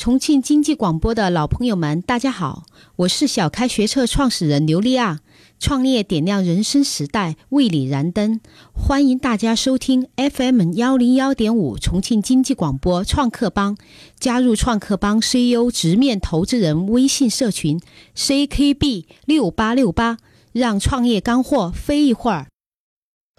[0.00, 2.62] 重庆经济广播的老朋友们，大家好，
[2.96, 5.20] 我是小开学车创始人刘丽亚。
[5.58, 8.40] 创业点亮人生时代，为你燃灯。
[8.72, 13.76] 欢迎大家收听 FM 幺零幺点五重庆经济广播创客帮，
[14.18, 17.78] 加入创客帮 CEO 直面投资人微信社群
[18.16, 20.16] CKB 六八六八，
[20.52, 22.46] 让创业干货飞一会儿。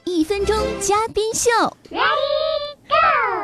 [0.05, 1.50] 一分钟嘉宾秀
[1.89, 3.41] ，Ready Go！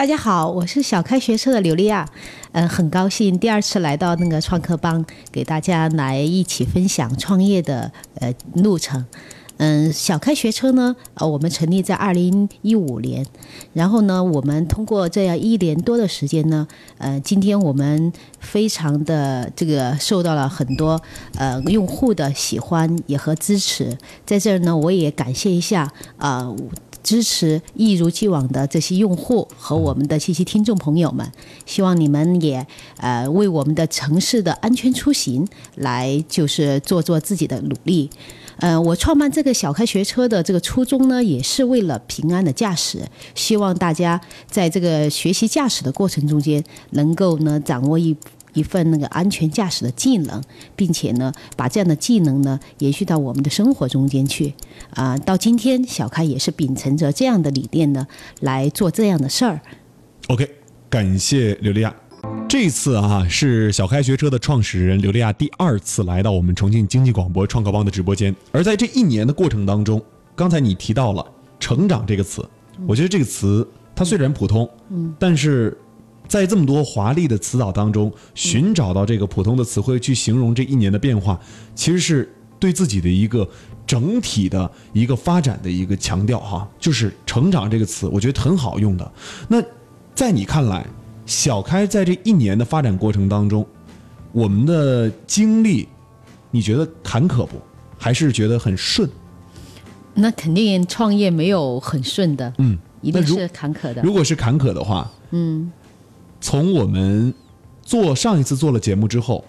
[0.00, 2.08] 大家好，我是小开学车的刘丽亚，
[2.52, 9.04] 嗯，很高兴第二次来到那个创客帮，给大家来一起分享创业的呃路程。
[9.58, 13.26] 嗯，小开学车呢，呃，我们成立在二零一五年，
[13.74, 20.98] 然后呢，我们通过这样一年多的时间呢，呃，今天我们非常的这个受到了很多
[21.34, 26.50] 呃用户的喜欢也和支持，在这儿呢，我也感谢一下啊。
[27.02, 31.30] 支持一如既往的这些用户和我们的这些听众朋友们，
[31.66, 38.10] 希望你们也呃为我们的城市的安全出行来就是做做自己的努力。
[38.58, 42.98] 呃，我创办这个小开学车的这个初衷呢，也是为了平安的驾驶，
[43.34, 44.20] 希望大家
[44.50, 48.16] 在这个学习驾驶的过程中间，能够呢掌握一。
[48.54, 50.42] 一份那个安全驾驶的技能，
[50.76, 54.54] 并且呢，把这样的技能呢延续到我们的生活中间去。
[54.90, 58.06] 啊，到今天小开也是秉承着这样的理念呢
[58.40, 59.60] 来做这样的事儿。
[60.28, 60.48] OK，
[60.88, 61.94] 感谢刘丽亚。
[62.48, 68.34] 这次啊是小开学车的创始人刘丽亚第二次来到我们重庆经济广播创客帮的直播间。
[68.52, 70.02] 而在这一年的过程当中，
[70.34, 71.24] 刚才你提到了
[71.60, 72.46] “成长”这个词，
[72.86, 75.76] 我觉得这个词它虽然普通，嗯，但是。
[76.30, 81.36] 在这么多华丽的词藻当中，寻找到这个普通的词汇去形容这一年的变化，
[81.74, 83.46] 其实是对自己的一个
[83.84, 89.12] 整体的一个发展的一个强调哈，就是“成长”这个词，我觉得很好用的。
[89.48, 89.60] 那
[90.14, 90.86] 在你看来，
[91.26, 93.66] 小开在这一年的发展过程当中，
[94.30, 95.88] 我们的经历，
[96.52, 97.60] 你觉得坎坷不？
[97.98, 99.10] 还是觉得很顺？
[100.14, 104.00] 那肯定创业没有很顺的，嗯，一定是坎坷的。
[104.02, 105.72] 如果是坎坷的话，嗯。
[106.40, 107.32] 从我们
[107.82, 109.44] 做上一次做了节目之后，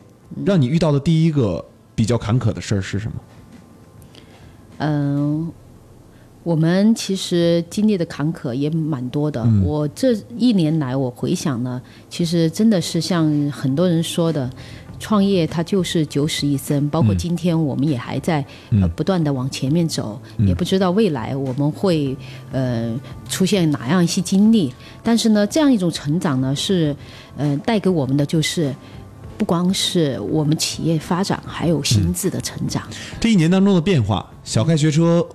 [0.45, 1.63] 让你遇到的第一个
[1.95, 3.13] 比较坎坷的事儿是什么？
[4.79, 5.51] 嗯，
[6.43, 9.47] 我们其实经历的坎坷也蛮多的。
[9.63, 14.49] 我这一年来，我回想呢，其实真的是像很多人说的。
[15.01, 18.45] 创业它就是九死一生，包括今天我们也还在
[18.79, 22.15] 呃不断的往前面走，也不知道未来我们会
[22.51, 22.97] 呃
[23.27, 24.71] 出现哪样一些经历。
[25.03, 26.95] 但是呢，这样一种成长呢，是
[27.35, 28.73] 呃带给我们的就是
[29.37, 32.83] 不光是我们企业发展，还有心智的成长。
[33.19, 35.25] 这一年当中的变化，小开学车。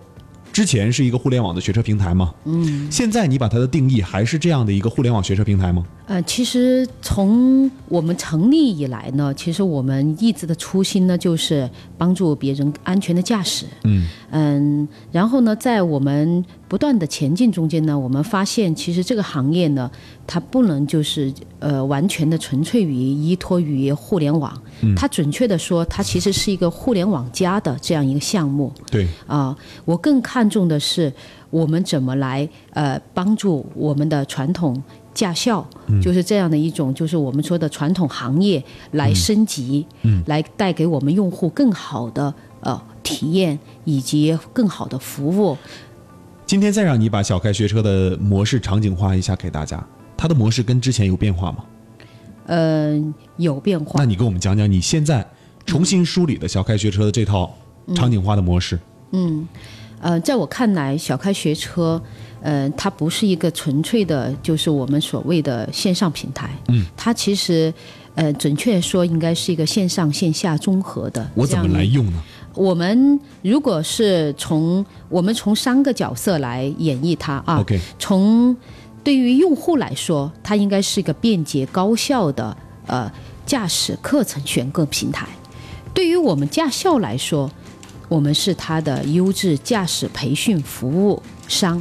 [0.56, 2.32] 之前是一个互联网的学车平台吗？
[2.46, 5.84] 嗯，现在你把它的定义还是这样的一个互联网学车平台吗？
[6.06, 11.68] 呃，其实从我们成立以来呢，其实我们一直的初心呢，就是
[11.98, 13.66] 帮助别人安全的驾驶。
[13.84, 19.90] 嗯嗯，然后呢，在我们不断的前进中间呢，我们发现其实这个行业呢，
[20.26, 24.52] 它不能就是呃完全的纯粹于依托于互联网。
[24.96, 28.72] 它准确的说，它其实是一个互联网加的这样一个项目。
[28.90, 31.12] 对啊，我更看重的是
[31.50, 34.82] 我们怎么来呃帮助我们的传统
[35.14, 35.64] 驾校，
[36.02, 39.86] 就是这样的一种，就是我们说的传统行业来升级，
[40.26, 45.56] 来带给我们用户更好的呃体验以及更好的服务。
[46.46, 49.84] 今天再让你把小开学车的模式场景化一下给大家，
[50.16, 51.64] 它的模式跟之前有变化吗？
[52.46, 53.98] 嗯，有变化。
[53.98, 55.26] 那你跟我们讲讲你现在
[55.66, 57.52] 重新梳理的小开学车的这套
[57.96, 58.78] 场景化的模式。
[59.10, 59.46] 嗯，
[60.00, 62.00] 呃，在我看来，小开学车，
[62.40, 66.50] 呃，它不是一个纯粹的，就是我们所谓的线上平台。
[66.68, 67.74] 嗯，它其实，
[68.14, 71.28] 呃，准确说应该是一个线上线下综合的。
[71.34, 72.22] 我怎么来用呢？
[72.56, 77.60] 我们如果是从我们从三个角色来演绎它啊。
[77.60, 77.78] OK。
[77.98, 78.56] 从
[79.04, 82.56] 对于用户来说，它应该是一个便捷高效的
[82.86, 83.12] 呃
[83.44, 85.26] 驾驶课程选购平台；
[85.94, 87.48] 对于我们驾校来说，
[88.08, 91.80] 我们是它的优质驾驶培训服务商。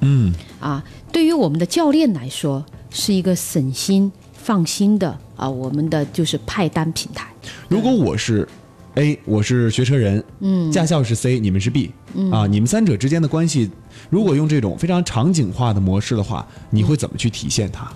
[0.00, 0.82] 嗯，啊，
[1.12, 7.28] 对于我们的教练来说，是一个省心放心的啊，我们的就是派单平台。
[7.68, 8.48] 如果我是。
[8.96, 11.90] A，我是学车人，嗯，驾校是 C，你们是 B，
[12.32, 13.70] 啊，你们三者之间的关系，
[14.08, 17.92] 如果用这种非常场景化的模式的话，你会怎么去体现它？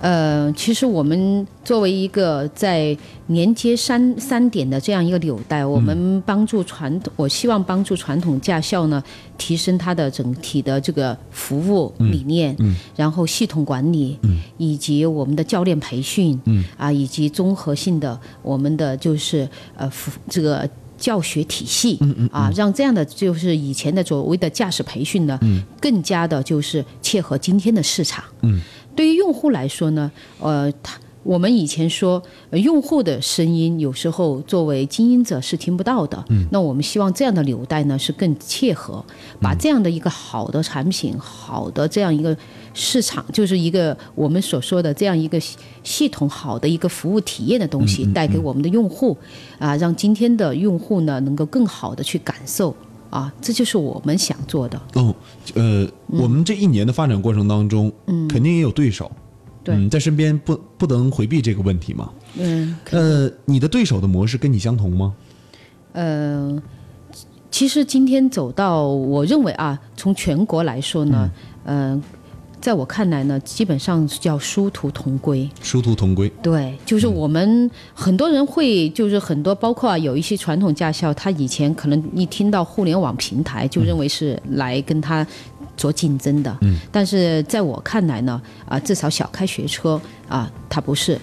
[0.00, 9.02] 呃，其实我们作为一个在连接三三点的这样一个纽带，我们帮助传统，我希望帮助传统驾校呢
[9.36, 12.56] 提升它的整体的这个服务理念，
[12.96, 14.18] 然后系统管理，
[14.56, 16.40] 以及我们的教练培训，
[16.76, 20.68] 啊，以及综合性的我们的就是呃服这个。
[21.00, 21.98] 教学体系，
[22.30, 25.40] 啊，让这样的就是以前的所谓的驾驶培训呢，
[25.80, 28.22] 更加的就是切合今天的市场。
[29.00, 39.02] 对于用户来说呢，呃，他我们以前说呃用户的声音有时候作为经营者是听不到的，那我们希望这样的纽带呢是更切合，
[39.40, 42.36] 把这样的一个好的产品、好的这样一个
[42.74, 49.16] 市场，就是一个我们所说的这样一个系系统好的一个服务体验的东西，带给我们的用户，
[49.58, 52.76] 啊，让今天的用户呢能够更好的去感受，
[53.10, 54.80] 啊，这就是我们想做的。
[54.94, 55.14] 哦，
[55.54, 59.10] 呃，我们这一年的发展过程当中，嗯，肯定也有对手，
[59.62, 62.10] 对嗯，在身边不不能回避这个问题嘛。
[62.38, 65.14] 嗯，呃，你的对手的模式跟你相同吗？
[65.92, 66.62] 呃，
[67.50, 71.30] 其实今天走到，我认为啊，从全国来说呢，
[71.64, 72.00] 嗯、
[72.60, 75.48] 在我看来呢，基本上叫殊途同归。
[75.62, 76.30] 殊途同归。
[76.42, 85.26] 对，就是我们很多人会，就是很多包括啊有一些传统驾校，他以前可能一听到互联网平台就认为是来跟他
[85.76, 91.18] 做竞争的，嗯，但是在我看来呢，啊，至少小开学车啊，它不是。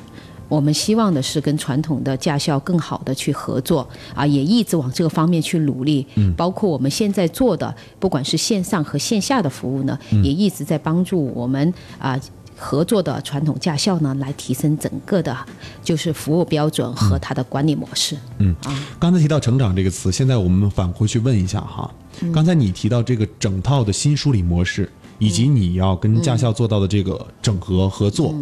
[0.47, 6.05] 我们希望的是跟传统的驾校更好的去合作啊，也一直往这个方面去努力。
[6.15, 12.19] 嗯，包括我们现在做的，不管是线上和线下的服务呢，也一直在帮助我们啊。
[12.59, 15.37] 合作的传统驾校呢，来提升整个的，
[15.83, 18.17] 就是服务标准和它的管理模式。
[18.39, 21.93] 嗯啊，刚才提到“成长”这个词，现在我们反过去问一下哈。
[22.33, 28.33] 刚才你提到这个整套的新梳理模式，以及你要跟驾校做到的这个整合合作，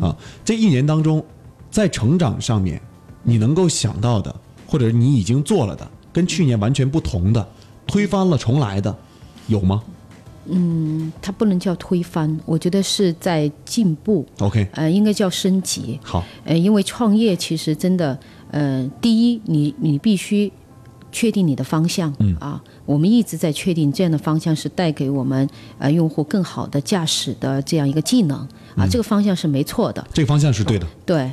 [0.00, 0.14] 啊，
[0.44, 1.20] 这一年当中，
[1.74, 2.80] 在成长上面，
[3.24, 4.32] 你能够想到的，
[4.64, 7.44] 或者你已经做了的，跟去年完全不同的，
[7.84, 8.96] 推翻了重来的，
[9.48, 9.82] 有吗
[10.46, 14.24] 嗯它不能叫推翻，我觉得是在进步。
[14.38, 15.98] ？OK，呃，应该叫升级。
[16.04, 18.16] 好，呃，因为创业其实真的，
[18.52, 20.52] 呃，第一，你你必须
[21.10, 25.48] 确定你的方向，嗯啊，我们一直在确定这样的方向是带给我们
[25.78, 28.38] 呃用户更好的驾驶的这样一个技能
[28.76, 30.86] 啊，这个方向是没错的，这个方向是对的。
[31.04, 31.32] 对。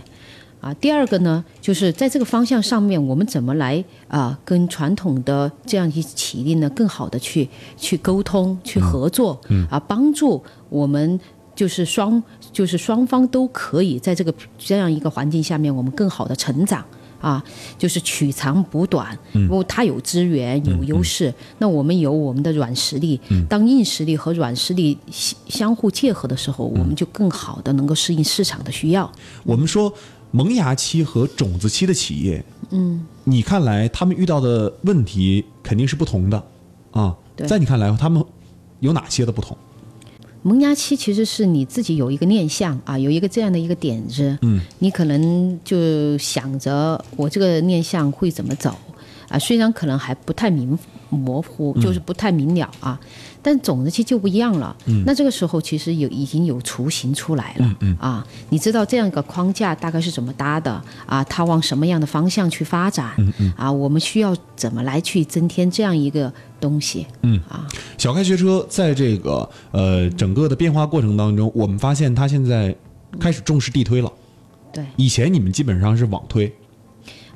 [0.62, 11.19] 啊，第二个呢，就是在这个方向上面，我们怎么来啊，跟传统的这样一企业呢，更好的去去沟通、去合作，嗯、啊，帮助我们
[11.56, 12.22] 就是双
[12.54, 16.86] 就是双方都可以在这个这样一个环境下面，我们更好的成长。
[17.22, 17.44] 啊，
[17.78, 23.22] 就是取长补短，因为它有资源有优势，那我们有我们的软实力。
[23.48, 29.08] 当硬实力和软实力相相互结合的时候，我们就更好的能够适应市场的需要。
[29.44, 29.94] 我们说
[30.31, 36.44] 萌芽期和种子期的企业，嗯，你看来他们遇到的问题肯定是不同的
[36.92, 37.16] 啊。
[37.48, 38.24] 在你看来，他们
[38.80, 39.57] 有哪些的不同？
[40.44, 48.75] 萌芽期其实是你自己有一个念想啊，有一个这样的一个点子，嗯，你可能就想着我这个念想会怎么走
[49.31, 50.78] 啊，虽然可能还不太明
[51.10, 53.00] 模糊，就是不太明了啊，
[53.42, 67.68] 但总的其实就不一样了，嗯，那这个时候其实有已经有雏形出来了，嗯啊，你知道这样一个框架大概是怎么搭的啊，它往什么样的方向去发展，嗯嗯，啊，我们需要怎么来去增添这样一个东西，嗯啊，
[67.98, 72.75] 小开学车在这个呃整个的变化过程当中，我们发现它现在
[73.19, 74.12] 开始重视地推了。
[74.72, 74.86] 对。
[74.95, 76.53] 以前你们基本上是网推，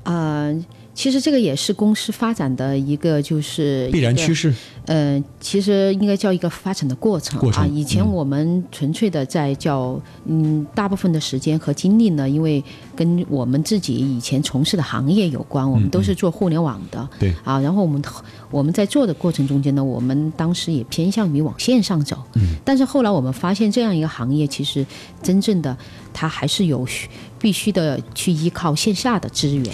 [0.03, 0.53] 呃，
[0.95, 4.51] 其实这个也是公司发展的一个就是必然趋势。
[4.85, 7.67] 呃，其实应该叫一个发展的过程过程啊。
[7.67, 12.63] 以前我们纯粹的在叫，嗯，大部分的时间和精力呢，因为
[12.95, 17.59] 跟我们自己以前从事的行业有关，我们都是做互联网的，对啊。
[17.59, 18.01] 然后我们
[18.49, 22.55] 我们在做的过程中间呢，我们当时也偏向于往线上走，嗯。
[22.63, 24.85] 但是后来我们发现，这样一个行业其实
[25.21, 25.75] 真正的
[26.13, 27.09] 它还是有需
[27.39, 29.65] 必须的去依靠线下的资源。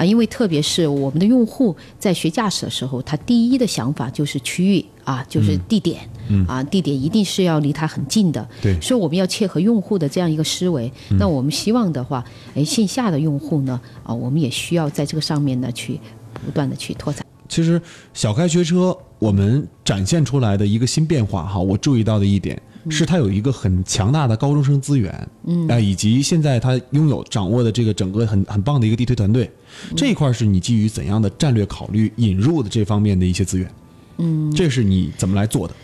[0.00, 6.00] 啊，因为特别是我们的用户在学驾驶的时候，他第一的想法就是区域啊，就是地点，
[6.48, 8.48] 啊，地点一定是要离他很近的。
[8.62, 10.90] 对所以我们要切合用户的这样一个思维。
[11.18, 16.00] 那我们希望的话，哎，线下的用户呢，啊，我们也需要在这个上面呢去
[16.46, 17.22] 不断的去拓展。
[17.46, 17.78] 其实
[18.14, 29.50] 小开学车我们展现出来的一个新变化哈，我注意到的一点是它有一个很强大的高中生资源，嗯，啊、以及现在它拥有掌握的这个整个很很棒的一个地推团队，
[29.96, 33.70] 这一块是你基于怎样的战略考虑引入的这方面的一些资源？
[34.18, 35.74] 嗯，这是你怎么来做的？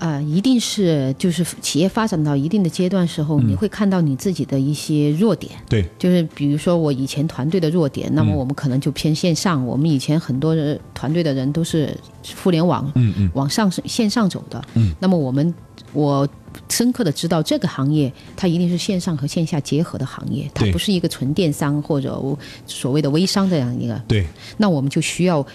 [0.00, 5.52] 呃，一定是就是企业发展到一定的阶段时候，你会看到你自己的一些弱点。
[5.68, 9.64] 对，就是比如说我以前团队的弱点，那么我们可能就偏线上。
[9.66, 11.94] 我们以前很多人团队的人都是
[12.42, 14.64] 互联网，嗯嗯往上线上走的。
[14.72, 15.54] 嗯，那么我们
[15.92, 16.26] 我
[16.70, 22.18] 深刻的知道这个行业它一定是线上和线下结合的行业，它不是一个纯电商或者
[22.66, 24.00] 所谓的微商这样一个。
[24.08, 24.26] 对，
[24.56, 25.46] 那我们就需要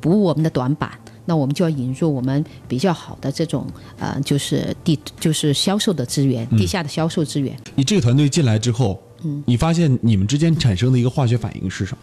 [0.00, 0.90] 补我们的短板。
[1.26, 3.66] 那我们就要引入我们比较好的这种
[3.98, 7.54] 呃，就是地就是销售的资源，地下的销售资源。
[7.74, 11.98] 你这个团队进来之后，嗯，你发现你们之间产生的一个化学反应是什么？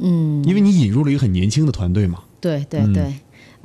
[0.00, 2.22] 嗯，因为你引入了一个很年轻的团队嘛。
[2.40, 3.12] 对对对，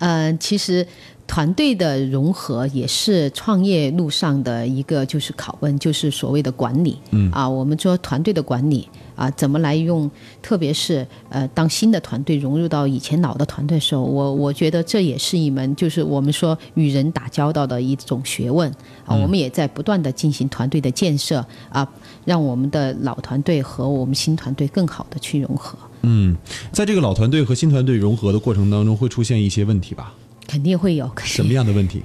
[0.03, 0.85] 呃，其实
[1.25, 6.97] 团队的融合也是创业路上的一个就是拷问，就是所谓的管理。
[7.11, 10.11] 嗯啊，我们说团队的管理啊，怎么来用？
[10.41, 18.69] 特别是呃，当新的团队融入到以前老的团队的时候，我我觉得这也是一门就是我们说与人打交道的一种学问
[19.05, 19.15] 啊。
[19.15, 21.87] 我们也在不断的进行团队的建设啊，
[22.25, 25.77] 让我们的老团队和我们新团队更好的去融合。
[26.05, 26.35] 嗯，
[26.73, 30.13] 在这个老团队和新团队融合的过程当中，会出现一些问题吧？
[30.47, 32.03] 肯定会有，什么样的问题？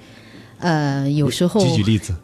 [0.58, 2.14] 呃，有时候举举例子。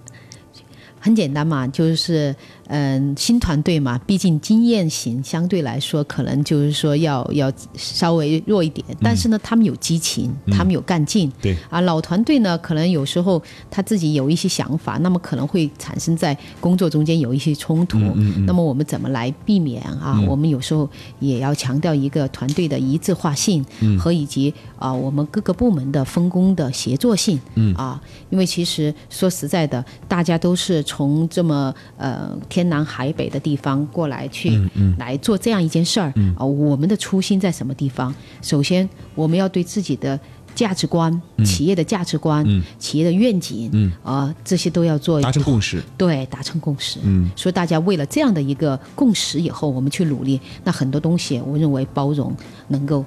[1.01, 2.35] 很简单嘛，就是
[2.69, 11.31] 嗯、新团队嘛，毕竟经验型相对来说可能就是说要要稍微弱一点，但是呢，他们有激情，他们有干劲。
[11.41, 17.99] 对啊，老团队呢，可能有时候他自己有一些想法，那么可能会产生在工作中间有一些冲突。
[18.47, 20.21] 那么我们怎么来避免啊？
[20.27, 20.89] 我们有时候
[21.21, 23.65] 也要强调一个团队的一致化性、
[23.99, 27.41] 和以及啊我们各个部门的分工的协作性。
[27.55, 34.61] 嗯啊，因为其实说实在的，大家都是从这么呃天南海北的地方过来去、
[34.97, 36.13] 来做这样一件事儿。
[36.37, 38.15] 啊，我们的初心在什么地方？
[38.43, 40.19] 首先，我们要对自己的
[40.55, 42.47] 价值观、企业的价值观、
[42.79, 45.83] 企业的愿景，嗯啊、这些都要做达成共识。
[45.99, 47.01] 对，达成共识。
[47.03, 52.33] 嗯，所以大家为了这样的一个共识以后，我们去努力，那很多东西我认为包容
[52.69, 53.05] 能够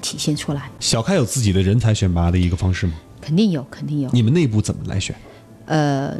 [0.00, 2.94] 体现出来，小开有自己的人才选拔的一个方式吗？
[3.20, 4.08] 肯定有，肯定有。
[4.14, 5.14] 你们内部怎么来选？
[5.66, 6.16] 呃，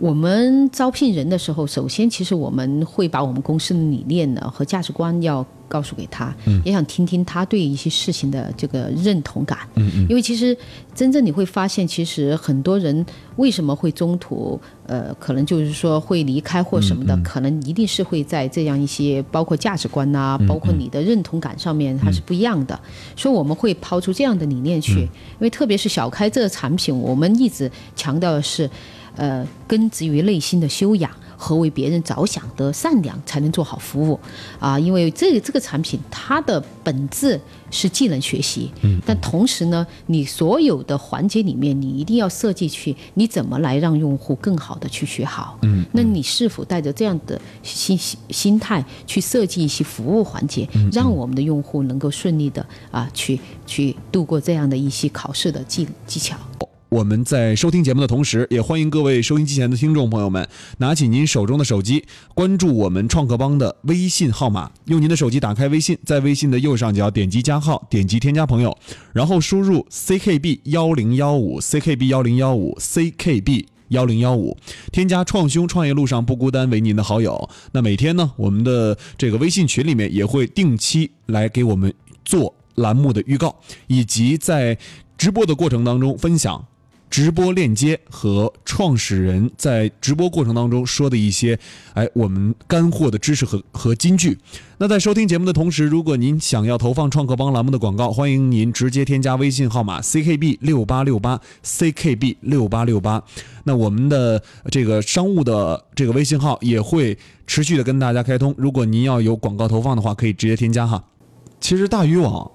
[0.00, 9.58] 我们招聘人的时候，首先其实我们会把我们公司的理念呢和价值观要告诉给他，也想听听他对一些事情的这个认同感。
[9.74, 10.06] 嗯嗯。
[10.08, 10.56] 因为其实
[10.94, 13.04] 真正你会发现，其实很多人
[13.36, 22.80] 为什么会中途呃，可能就是说会离开或什么的，可能一定是会在这样一些包括价值观呐、包括你的认同感上面它是不一样的。
[23.14, 28.68] 所以我们会抛出这样的理念去，因为特别是小开这个产品，我们一直强调的是。
[29.16, 34.18] 呃，根植于内心的修养和为别人着想的善良，才能做好服务。
[34.58, 34.78] 啊。
[34.78, 37.40] 因为这个这个产品，它的本质
[37.70, 56.36] 是技能学习，嗯，但同时呢，你所有的环节里面，你一定要设计去，你怎么来让用户更好的去学好，嗯，那你是否带着这样的心心心态去设计一些服务环节，让我们的用户能够顺利的啊去去度过这样的一些考试的技技巧。
[56.90, 62.04] 我们在收听节目的同时，也欢迎各位收音机前的听众朋友们，拿起您手中的手机，
[62.34, 68.76] 关注我们创客帮的微信号码，用您的手机打开微信，在微信的右上角点击加号，点击添加朋友，
[69.12, 73.66] 然后输入 ckb 幺零幺五 ckb 幺零幺五 ckb。
[73.90, 74.56] 幺零幺五，
[74.92, 77.50] 添加“创兄创业路上不孤单”为您的好友。
[77.72, 81.92] 那每天呢，我们的这个微信群里面也会定期来给我们
[82.24, 83.56] 做栏目的预告，
[83.88, 84.78] 以及在
[85.18, 86.64] 直播的过程当中分享
[87.10, 91.58] 直播链接和创始人在直播过程当中说的一些，
[91.94, 94.38] 哎，我们干货的知识和和金句。
[94.78, 103.22] 那在收听节目的同时，如果您想要投放创客帮栏目的广告，欢迎您直接添加微信号码 ckb 六八六八 ckb 六八六八。
[103.64, 104.40] 那我们的
[104.70, 108.54] 这个商务的这个微信号也会持续的跟大家开通。
[108.56, 111.04] 如果您要有广告投放的话，可以直接添加哈。
[111.58, 112.48] 其实大鱼网，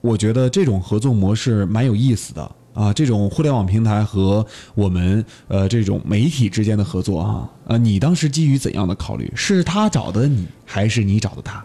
[0.00, 2.92] 我觉得这种合作模式蛮有意思的啊。
[2.92, 9.32] 这种互联网平台和我们呃这种媒体之间的合作啊，呃，你当时基于怎样的考虑？
[9.34, 11.64] 是他找的你，还是你找的他？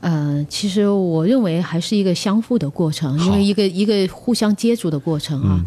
[0.00, 5.56] 呃，其实我认为还是一个相互的过程，因为一个一个互相接触的过程啊。
[5.58, 5.64] 嗯、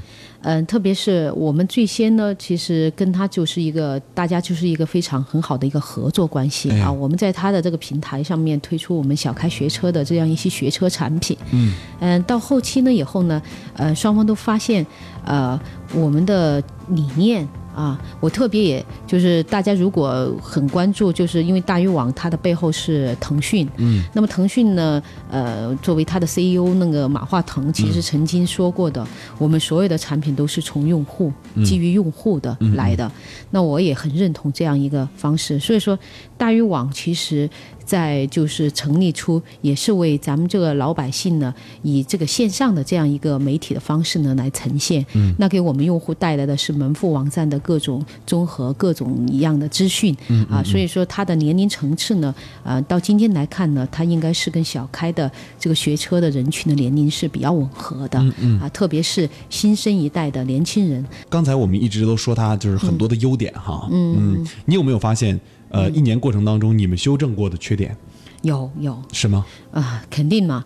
[0.65, 6.91] 特别是我们最先呢，其实跟他就是一个大家就是一个非常很好的一个合作关系哎啊。
[6.91, 11.37] 我们在他的这个平台上面推出我们小开学车的这样一些学车产品。
[11.51, 13.41] 嗯嗯、到后期呢以后呢，
[13.75, 14.85] 呃，双方都发现，
[15.25, 15.59] 呃，
[15.93, 29.05] 我们的理念啊，我特别也就是大家如果很关注，就是因为大鱼网它的背后是腾讯，嗯，那么腾讯呢，呃，作为它的 CEO 那个马化腾其实曾经说过的，
[29.37, 31.31] 我们所有的产品都是从用户
[31.63, 33.11] 基于用户的来的，
[33.51, 35.97] 那我也很认同这样一个方式，所以说
[36.35, 37.47] 大鱼网其实。
[37.87, 45.03] 在就是成立出，也是为咱们这个老百姓呢，以这个线上的这样一个媒体的方式呢来呈现。
[45.13, 50.13] 嗯，那给我们用户带来的是门户网站的各种综合、各种一样的资讯。
[50.27, 58.19] 嗯啊，所以说它的年龄层次呢，呃，到今天来看呢，它应该是跟小开的这个学车的人群的年龄是比较吻合的。
[58.19, 61.05] 嗯嗯啊，特别是新生一代的年轻人。
[61.29, 63.87] 刚才我们一直都说它就是很多的优点哈。
[63.89, 65.39] 嗯嗯，你有没有发现？
[65.69, 67.95] 呃，一年过程当中，你们修正过的缺点，
[68.41, 69.45] 有有是吗？
[69.71, 70.63] 啊，肯定嘛。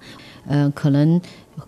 [0.47, 1.21] 呃，可能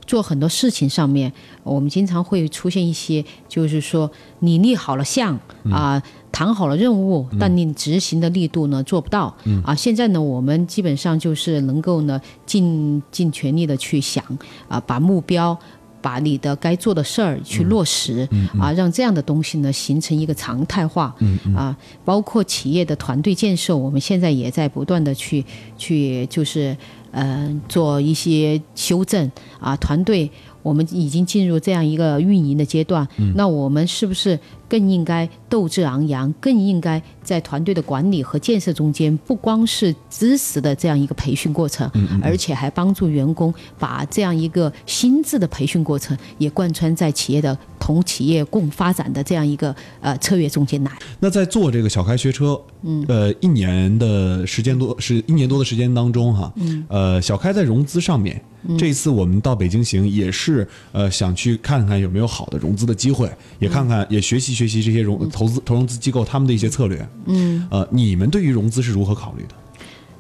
[0.07, 1.31] 做很多事情上面，
[1.63, 5.39] 我们经常会出现一些，就是说你立好了项
[5.71, 9.35] 啊，谈好了任务，但你执行的力度呢做不到。
[9.63, 14.23] 啊，现在呢，我们基本上就是能够呢尽尽全力的去想
[14.67, 15.57] 啊，把目标。
[16.03, 18.27] 把你的该做的事儿去落实
[18.59, 21.15] 啊，让这样的东西呢形成一个常态化
[21.55, 25.43] 啊，包括企业的团队建设，我们现在也在不断的去
[25.77, 26.75] 去就是
[27.11, 29.31] 呃做一些修正
[29.61, 30.29] 啊，团队
[30.63, 34.39] 我们已经进入这样一个运营的阶段，那我们是不是？
[34.69, 41.87] 更应该斗志昂扬，更应该在团队的管理和建设中间，不光是知识的这样一个培训过程，
[42.23, 50.91] 而且还帮助员工把这样一个心智的培训过程也贯穿在企业的同企业共发展的这样一个呃策略中间来。
[51.19, 58.41] 那在做这个小开学车，嗯，呃，一年的时间多是一年多的时间当中哈，嗯，呃，小开在融资上面，
[58.77, 64.63] 这一次我们到北京行也是呃想去看看有没有好的融资的机会，也看看也学习学。
[64.63, 69.55] 学习这些融投资投融资机构他们的一些策略，嗯，呃，你们对于融资是如何考虑的？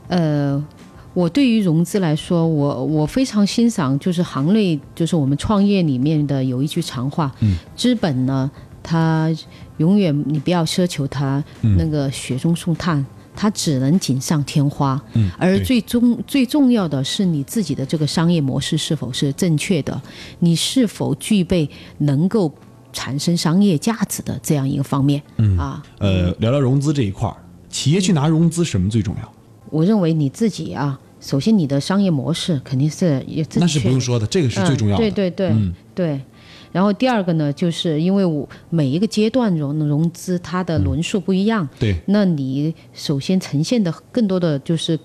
[0.09, 0.65] 呃，
[1.13, 8.51] 我对于融资来说，我我非常欣赏，就是行内就是我们创业里面的有一句常话，嗯，资本呢，
[8.83, 9.33] 它
[9.77, 13.03] 永远你不要奢求它那个雪中送炭，
[13.35, 20.01] 它只能锦上添花，嗯，而最终最重要的是你自己的这个商业模式是否是正确的，
[20.39, 22.53] 你是否具备能够。
[22.95, 27.35] 产生商业价值的这样一个方面，嗯啊，呃，聊聊融资这一块儿，
[27.67, 29.33] 企业去拿融资什么最重要？
[29.71, 35.01] 我认为你自己啊，首先你的商业模式肯定是也那是不用说的，这个是最重要的。
[35.01, 36.21] 对对对，嗯对。
[36.73, 44.99] 然后第二个呢，就是因为我每一个阶段融融资它的轮数不一样，对，那你首先呈现的更多的就是，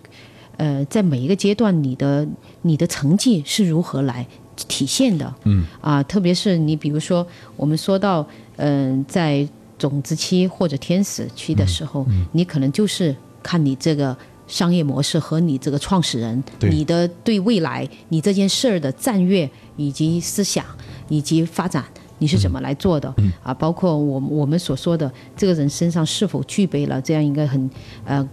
[0.57, 2.27] 呃，在每一个阶段你的
[2.63, 4.27] 你的成绩是如何来。
[4.67, 8.27] 体现的，嗯啊，特别是你比如说，我们说到，
[8.57, 14.17] 嗯，在种子期或者天使期的时候，你可能就是看你这个
[14.49, 20.65] 商业模式和你这个创始人，你的对未来你这件事儿的战略以及思想
[21.09, 21.85] 以及发展，
[22.19, 23.15] 你是怎么来做的？
[23.43, 27.71] 啊，包括我我们所说的这个人身上是否具备了这样一个很
[28.05, 28.29] 呃。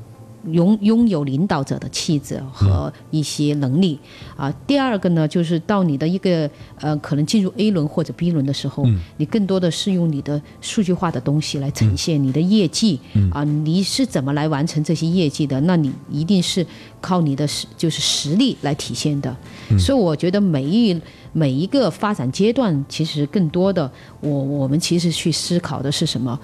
[0.51, 3.99] 拥拥有领导者的气质和一些能力
[4.36, 4.51] 啊。
[4.67, 8.86] 第二个呢，就是到你的一个呃，可能进入 A 轮或者 B 轮的时候，
[9.17, 12.99] 你更多的是用你的数据化的东西来呈现你的业绩
[13.31, 13.43] 啊。
[13.43, 15.60] 你是怎么来完成这些业绩的？
[15.62, 16.65] 那你一定是
[17.01, 19.36] 靠你的实就是实力来体现的。
[19.79, 20.99] 所以我觉得每一
[21.34, 26.39] 每一个发展阶段，其实更多的我我们其实去思考的是什么？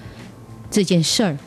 [0.69, 1.37] 这件事儿，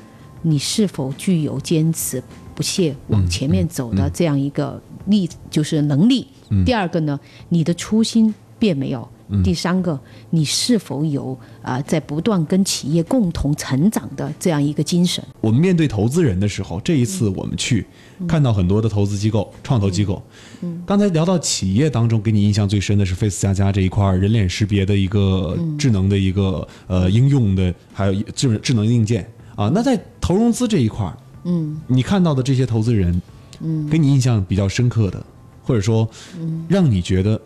[0.43, 2.23] 你是否具有坚持？
[2.55, 6.27] 不懈往前面走的这样一个力，就是能力。
[6.64, 9.09] 第二个呢，你的初心变没有。
[9.43, 9.99] 第三个，
[10.31, 15.25] 你是否有啊，在不断跟企业共同成长的这样一个精神？
[15.40, 17.85] 我们面对投资人的时候，这一次我们去
[18.29, 20.23] 看到很多的投资机构、创投机构。
[20.61, 29.71] 嗯，刚才聊到企业当中，给你印象最深的是 Face 加加这一块人脸识别的一个智能的一个呃应用的，还有智智能硬件啊。
[29.75, 31.11] 那在投融资这一块。
[31.45, 33.21] 嗯，你看到的这些投资人，
[33.61, 35.25] 嗯，给你印象比较深刻的，
[35.63, 36.09] 或者说，
[36.41, 37.41] 嗯，让你觉得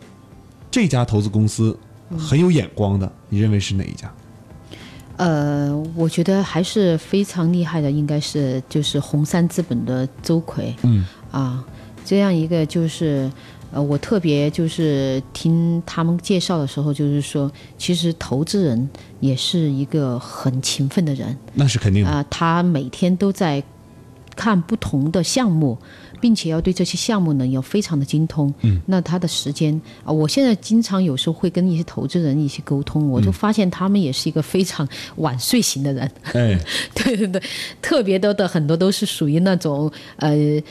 [0.71, 1.77] 这家投资公司
[2.17, 4.11] 很有眼光的，你认为是哪一家？
[5.17, 11.61] 呃，我觉得还是非常厉害的，应该是就是红杉资本的周奎，嗯，啊，
[12.05, 13.29] 这样一个就是，
[13.73, 22.09] 呃，我特别就是听他们介绍的时候，就是说，其实投资人也是一个很勤奋的人，那是肯定的。
[22.09, 23.61] 啊，他每天都在。
[24.35, 25.77] 看不同的项目，
[26.19, 28.53] 并且要对这些项目呢要非常的精通。
[28.61, 34.87] 嗯，那他的时间啊，我现在经常有时候会跟一些投资人一起沟通，我就发现他们也是一个非常
[35.17, 36.11] 晚睡型的人。
[36.33, 36.59] 哎，
[36.95, 37.41] 对对对，
[37.81, 40.61] 特别多的很多都是属于那种呃。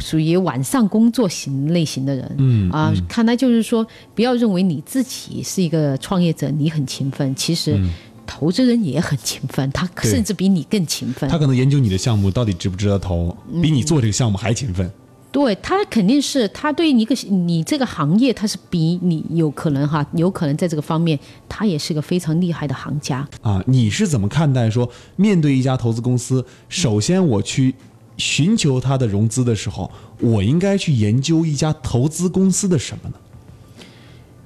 [0.00, 7.78] 属于晚上工作型类型的人，嗯啊，看来就是说，不要认为你自己是一个创业者，你很勤奋，其实
[8.26, 11.30] 投资人也很勤奋，他甚至比你更勤奋。
[11.30, 14.90] 他可能研究你的项目到底值不值得投，比你做这个项目还勤奋。
[15.32, 23.28] 对他肯定是他对一个你这个行业，他是比你有可能哈，有可能在这个方面，他也是个非常厉害的行家。
[23.42, 27.74] 啊，你是怎么看待说面对一家投资公司，首先我去
[28.16, 33.16] 寻求他的融资的时候，我应该去研究一家投资公司的什么呢？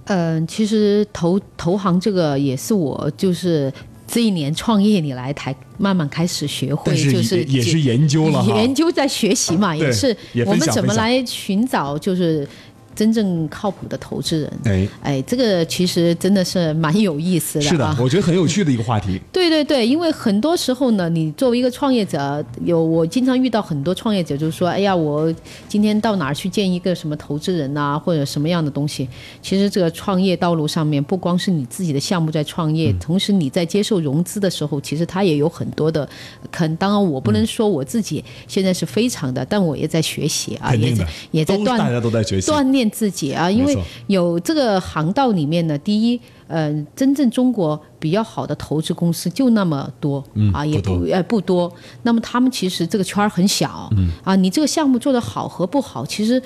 [0.05, 3.73] 嗯，其实投投行这个也是我就是
[4.07, 8.57] 这一年创业以来才慢慢开始学会，是就是也也是研究了哈。
[8.57, 12.49] 研究在学习嘛，对也是我们怎么来寻找就是
[12.95, 14.53] 真正靠谱的投资人。
[14.65, 17.97] 哎，哎，这个其实真的是蛮有意思的是的啊，。
[18.01, 19.21] 我觉得很有趣的一个话题。
[19.33, 25.33] 对对对，因为很多时候呢，你作为一个创业者，有我经常遇到很多创业者，就是说，哎呀，我
[25.69, 29.09] 今天到哪儿去见一个什么投资人呐、或者什么样的东西。
[29.41, 36.09] 其实这个创业道路上面，不光是你自己的项目在创业，嗯同时你在接受融资的时候，其实他也有很多的
[36.51, 36.77] 坑。
[36.77, 42.51] 当然，我不能说我自己现在是非常的，但我也在学习啊，也在也在锻都大家都在学习。
[42.51, 51.73] 锻炼自己啊，因为有这个航道里面呢，第一，呃，真正中国比较好的投资公司就那么多，啊，也嗯不呃不多。
[52.05, 56.41] 那么他们其实这个圈儿很小，嗯啊，你这个项目做得好和不好，其实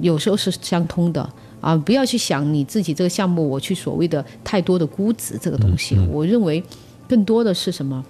[0.00, 1.28] 有时候是相通的。
[1.60, 6.60] 啊，不要去想你自己这个项目，我去所谓的太多的估值这个东西，嗯我认为
[7.08, 8.04] 更多的是什么？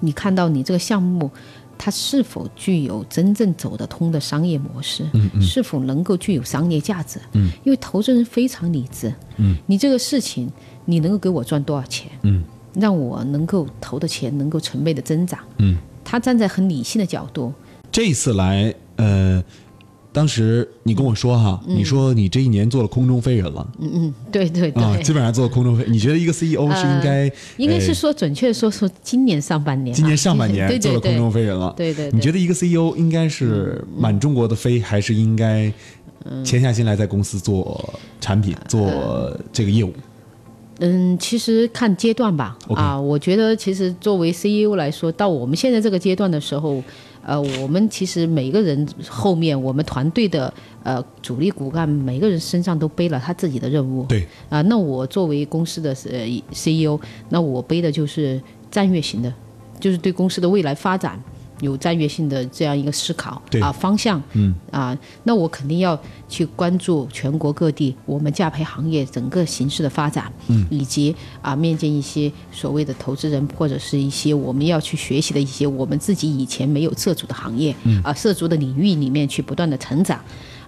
[0.00, 1.30] 你看到你这个项目，
[1.78, 5.42] 它是否具有真正走得通的商业模式，嗯嗯。
[5.42, 7.18] 是否能够具有商业价值？
[7.32, 10.50] 嗯，因为投资人非常理智，嗯，你这个事情
[10.84, 12.10] 你能够给我赚多少钱？
[12.22, 17.52] 嗯，让我能够投的钱能够成倍的增长，嗯，他站在很理性的角度，
[17.90, 19.42] 这一次来，呃，
[20.12, 23.66] 当时你跟我说哈，你说你这一年做了空中飞人了。
[23.80, 25.84] 嗯嗯，对对对，啊，基本上做空中飞。
[25.88, 31.72] 你觉得一个 CEO 是应该、应该是呃说准确的说说今年上半年啊，今年上半年 做了空中飞人了？
[31.76, 35.72] 对对对你觉得一个 CEO 应该是满中国的飞，还是应该
[36.44, 39.92] 潜下心来在公司做产品、做这个业务？
[40.80, 42.56] 嗯，其实看阶段吧。
[42.74, 46.82] 啊，我觉得其实作为 CEO 来说，到我们现在这个阶段的时候，
[47.24, 54.04] 呃，我们其实每个人后面，我们团队的呃主力骨干，每个人身上都背了他自己的任务。
[54.06, 59.32] 对，啊，那我作为公司的呃 CEO，那我背的就是战略型的，
[59.78, 61.22] 就是对公司的未来发展
[61.62, 64.54] 有战略性的这样一个思考啊方向，嗯。
[64.70, 65.98] 啊，那我肯定要
[66.28, 80.20] 去关注全国各地我们驾培行业整个形势的发展，嗯，以及啊面见一些所谓的投资人或者是一些我们要去学习的一些我们自己以前没有涉足的行业，嗯，啊涉足的领域里面去不断的成长。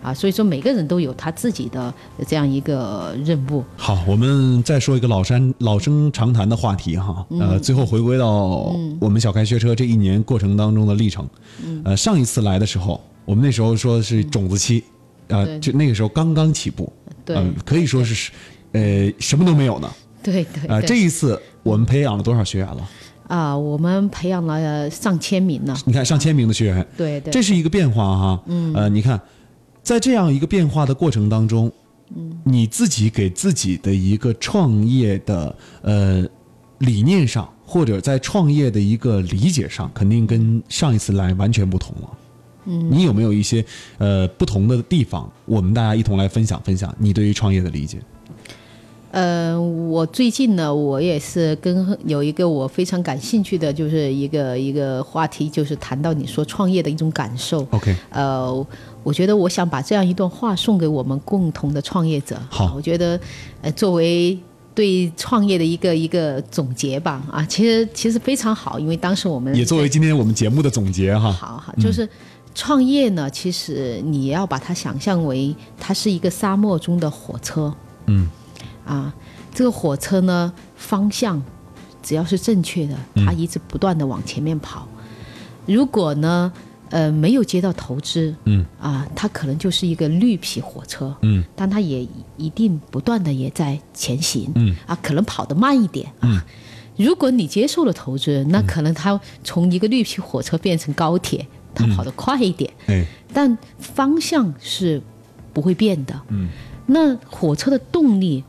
[0.04, 1.92] 啊，所以说每个人都有他自己的
[2.28, 11.26] 这样一个任务，好，我们再说一个老山老生常谈的话题哈，呃，最后回归到我们小开学车这一年过程当中的历程。
[11.84, 14.84] 呃，上一次来的时候，我们那时候说是种子期，
[15.28, 16.92] 呃，就那个时候刚刚起步，
[17.24, 17.36] 对。
[17.36, 18.30] 嗯，可以说是，
[18.72, 19.90] 呃，什么都没有呢。
[20.22, 20.86] 对对啊，对。
[20.86, 22.90] 这一次我们培养了多少学员了？
[23.28, 28.42] 啊，我们培养了上千名呢，你看上千名的学员，对对，这是一个变化哈。
[28.46, 29.18] 嗯，呃，你看，
[29.84, 31.70] 在这样一个变化的过程当中，
[32.16, 36.26] 嗯，你自己给自己的一个创业的呃
[36.78, 42.10] 理念上，或者在创业的一个理解上，肯定跟上一次来完全不同了。
[42.64, 43.62] 嗯，你有没有一些
[43.98, 45.30] 呃不同的地方？
[45.44, 47.98] 我们大家一同来分享分享你对于创业的理解。
[49.10, 57.64] 呃，我最近呢，我也是跟有一个我非常感兴趣的，就是一个一个话题，就是谈到你说创业的一种感受。
[57.70, 58.66] OK，呃，
[59.04, 62.36] 我觉得我想把这样一段话送给我们共同的创业者。
[62.50, 63.20] 好我觉得
[63.62, 64.36] 呃，作为
[64.74, 71.30] 对创业的一个一个总结吧，啊，其实其实非常好，因为当时我们也作为今天我们节目的总结哈。
[71.30, 72.08] 好好，就是
[72.54, 77.72] 创业呢，其实你要把它想象为它是一个沙漠中的火车。
[78.06, 78.28] 嗯。
[78.84, 79.14] 啊，
[79.54, 81.42] 这个火车呢，方向
[82.02, 84.86] 只要是正确的，它一直不断的往前面跑。
[85.64, 86.52] 如果呢，
[86.90, 96.44] 呃，没有接到投资，嗯，啊，它可能就是一个绿皮火车，嗯，但它也一定不断的也在前行，嗯，啊，可能跑得慢一点，啊。
[96.96, 101.44] 如果你接受了投资，那可能它从一个绿皮火车变成高铁，
[101.74, 105.02] 它跑得快一点，哎，但方向是
[105.52, 106.20] 不会变的。
[106.28, 106.48] 嗯，
[106.86, 108.44] 那火车的动力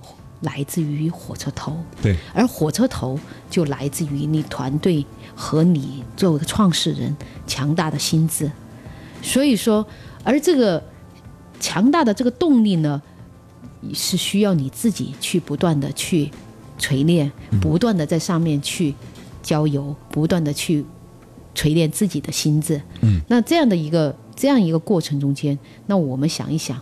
[0.46, 5.06] 来自于火车头，对，而火车头就来自于你团队
[5.36, 8.50] 和你作为创始人强大的心智。
[9.22, 9.86] 所以说，
[10.24, 10.82] 而这个
[11.60, 13.02] 强大的这个动力呢，
[13.94, 16.30] 是需要你自己去不断的去
[16.78, 18.94] 锤炼，不断的在上面去
[19.42, 20.86] 浇油，不断的去
[21.56, 22.82] 锤炼自己的心智。
[23.02, 26.80] 嗯，那这样的一个这样一个过程中间，那我们想一想，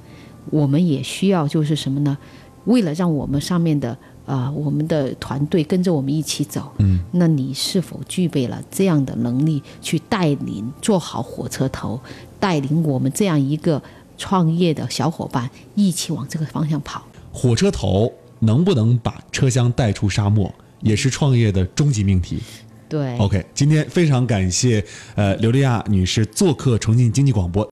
[0.50, 2.18] 我们也需要就是什么呢？
[2.66, 12.00] 为了让我们上面的啊、我们的团队跟着我们一起走，嗯，那你是否具备了这样的能力去带领做好火车头，
[12.40, 13.84] 带领我们这样一个
[14.18, 17.04] 创业的小伙伴一起往这个方向跑？
[17.34, 20.50] 火车头能不能把车厢带出沙漠，
[20.80, 22.40] 也是创业的终极命题。
[22.88, 24.82] 对 OK，今天非常感谢
[25.16, 27.62] 呃刘丽亚女士做客重庆经济广播。